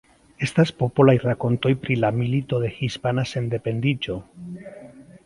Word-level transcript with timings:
Estas 0.45 0.69
popolaj 0.77 1.13
rakontoj 1.23 1.73
pri 1.83 1.97
la 2.05 2.11
Milito 2.21 2.63
de 2.63 2.71
Hispana 2.79 3.27
Sendependiĝo. 3.33 4.17